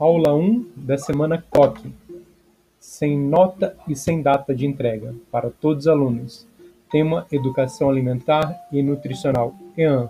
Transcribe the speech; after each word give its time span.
Aula 0.00 0.34
1 0.34 0.64
da 0.76 0.96
semana 0.96 1.44
COC, 1.50 1.92
sem 2.78 3.18
nota 3.18 3.76
e 3.86 3.94
sem 3.94 4.22
data 4.22 4.54
de 4.54 4.66
entrega, 4.66 5.14
para 5.30 5.50
todos 5.50 5.84
os 5.84 5.88
alunos. 5.88 6.48
Tema 6.90 7.26
Educação 7.30 7.90
Alimentar 7.90 8.66
e 8.72 8.82
Nutricional. 8.82 9.54
EAN. 9.76 10.08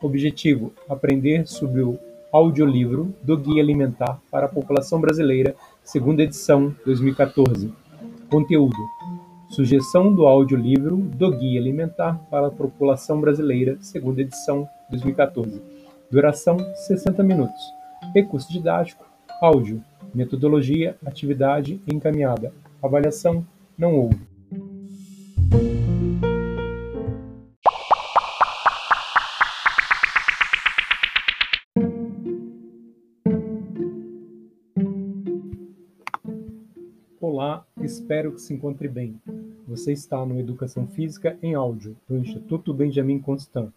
Objetivo: 0.00 0.72
aprender 0.88 1.44
sobre 1.48 1.82
o 1.82 1.98
audiolivro 2.30 3.12
do 3.20 3.36
Guia 3.36 3.60
Alimentar 3.60 4.20
para 4.30 4.46
a 4.46 4.48
População 4.48 5.00
Brasileira, 5.00 5.56
segunda 5.82 6.22
edição, 6.22 6.72
2014. 6.86 7.74
Conteúdo: 8.30 8.78
Sugestão 9.48 10.14
do 10.14 10.24
audiolivro 10.24 10.98
do 10.98 11.32
Guia 11.32 11.60
Alimentar 11.60 12.14
para 12.30 12.46
a 12.46 12.50
População 12.52 13.20
Brasileira, 13.20 13.76
segunda 13.80 14.20
edição, 14.20 14.68
2014. 14.88 15.60
Duração: 16.08 16.58
60 16.76 17.24
minutos. 17.24 17.60
Recurso 18.14 18.52
didático: 18.52 19.11
áudio. 19.42 19.82
Metodologia: 20.14 20.96
atividade 21.04 21.82
encaminhada. 21.92 22.54
Avaliação: 22.80 23.44
não 23.76 23.96
houve. 23.96 24.20
Olá, 37.20 37.66
espero 37.80 38.32
que 38.32 38.40
se 38.40 38.54
encontre 38.54 38.86
bem. 38.86 39.20
Você 39.66 39.92
está 39.92 40.24
no 40.24 40.38
Educação 40.38 40.86
Física 40.86 41.36
em 41.42 41.54
Áudio, 41.54 41.96
do 42.08 42.16
Instituto 42.16 42.72
Benjamin 42.72 43.18
Constant, 43.18 43.72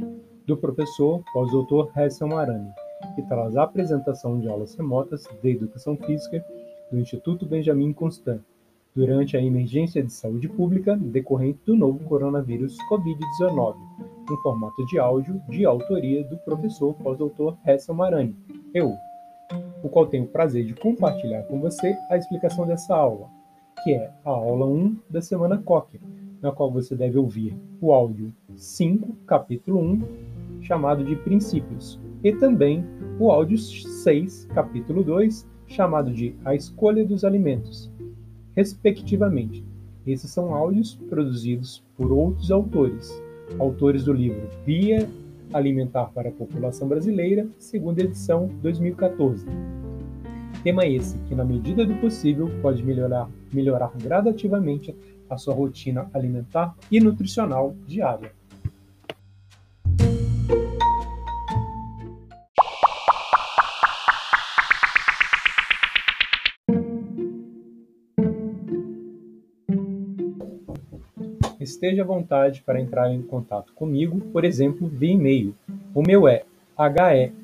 do 0.45 0.57
professor 0.57 1.23
pós-doutor 1.33 1.91
Hessel 1.97 2.27
Marani, 2.27 2.69
que 3.15 3.23
traz 3.23 3.55
a 3.55 3.63
apresentação 3.63 4.39
de 4.39 4.47
aulas 4.47 4.75
remotas 4.75 5.27
de 5.41 5.49
Educação 5.49 5.95
Física 5.97 6.43
do 6.91 6.99
Instituto 6.99 7.45
Benjamin 7.45 7.93
Constant, 7.93 8.41
durante 8.95 9.35
a 9.35 9.41
emergência 9.41 10.01
de 10.01 10.11
saúde 10.11 10.47
pública 10.47 10.95
decorrente 10.95 11.59
do 11.65 11.75
novo 11.75 11.99
coronavírus 12.05 12.77
Covid-19, 12.89 13.75
em 14.31 14.37
formato 14.41 14.85
de 14.85 14.97
áudio 14.97 15.41
de 15.49 15.65
autoria 15.65 16.23
do 16.23 16.37
professor 16.37 16.93
pós-doutor 16.95 17.57
Hessel 17.65 17.93
Marani, 17.93 18.35
eu, 18.73 18.93
o 19.83 19.89
qual 19.89 20.07
tenho 20.07 20.23
o 20.23 20.27
prazer 20.27 20.65
de 20.65 20.73
compartilhar 20.73 21.43
com 21.43 21.59
você 21.59 21.95
a 22.09 22.17
explicação 22.17 22.65
dessa 22.65 22.95
aula, 22.95 23.27
que 23.83 23.93
é 23.93 24.09
a 24.23 24.29
aula 24.29 24.65
1 24.65 24.97
da 25.09 25.21
semana 25.21 25.57
COC, 25.57 25.99
na 26.41 26.51
qual 26.51 26.71
você 26.71 26.95
deve 26.95 27.17
ouvir 27.17 27.55
o 27.81 27.91
áudio 27.91 28.33
5, 28.55 29.13
capítulo 29.27 29.79
1, 29.79 30.61
chamado 30.61 31.03
de 31.03 31.15
Princípios, 31.17 31.99
e 32.23 32.31
também 32.31 32.83
o 33.19 33.31
áudio 33.31 33.57
6, 33.57 34.47
capítulo 34.53 35.03
2, 35.03 35.47
chamado 35.67 36.11
de 36.11 36.35
A 36.43 36.53
Escolha 36.53 37.05
dos 37.05 37.23
Alimentos, 37.23 37.91
respectivamente. 38.55 39.63
Esses 40.05 40.29
são 40.29 40.53
áudios 40.53 40.95
produzidos 41.09 41.83
por 41.97 42.11
outros 42.11 42.51
autores, 42.51 43.11
autores 43.57 44.03
do 44.03 44.13
livro 44.13 44.47
Guia 44.65 45.09
Alimentar 45.53 46.11
para 46.13 46.29
a 46.29 46.31
População 46.31 46.87
Brasileira, 46.87 47.47
segunda 47.57 48.03
edição 48.03 48.49
2014. 48.61 49.45
Tema 50.63 50.85
esse 50.85 51.17
que, 51.19 51.35
na 51.35 51.45
medida 51.45 51.85
do 51.85 51.95
possível, 51.95 52.49
pode 52.61 52.83
melhorar, 52.83 53.29
melhorar 53.53 53.91
gradativamente 53.95 54.95
a 55.29 55.37
sua 55.37 55.53
rotina 55.53 56.09
alimentar 56.13 56.75
e 56.91 56.99
nutricional 56.99 57.75
diária. 57.87 58.33
Esteja 71.65 72.03
à 72.03 72.05
vontade 72.05 72.61
para 72.63 72.79
entrar 72.79 73.11
em 73.11 73.23
contato 73.23 73.73
comigo, 73.73 74.21
por 74.31 74.45
exemplo, 74.45 74.87
via 74.87 75.13
e-mail. 75.13 75.55
O 75.95 76.03
meu 76.03 76.27
é 76.27 76.43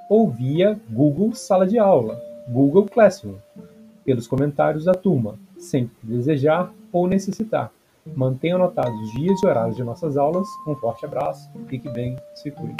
ou 0.08 0.30
via 0.30 0.80
Google 0.88 1.34
Sala 1.34 1.66
de 1.66 1.80
Aula, 1.80 2.16
Google 2.48 2.86
Classroom, 2.86 3.34
pelos 4.04 4.28
comentários 4.28 4.84
da 4.84 4.94
turma, 4.94 5.36
sempre 5.58 5.96
que 6.00 6.06
desejar 6.06 6.72
ou 6.92 7.08
necessitar. 7.08 7.72
Mantenha 8.14 8.54
anotados 8.54 9.00
os 9.00 9.10
dias 9.14 9.42
e 9.42 9.46
horários 9.46 9.74
de 9.76 9.82
nossas 9.82 10.16
aulas. 10.16 10.46
Um 10.66 10.76
forte 10.76 11.04
abraço, 11.04 11.50
fique 11.66 11.88
bem, 11.88 12.16
se 12.36 12.52
cuide. 12.52 12.76